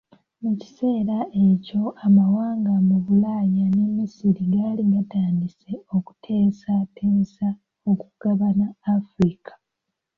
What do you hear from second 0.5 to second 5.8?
kiseera ekyo amawanga mu Bulaaya ne Misiri gaali gatandise